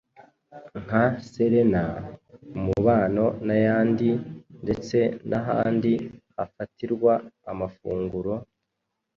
[0.83, 1.83] nka Serena,
[2.59, 4.09] Umubano n’ayandi,
[4.63, 4.97] ndetse
[5.29, 5.91] n’ahandi
[6.35, 7.13] hafatirwa
[7.51, 8.33] amafunguro,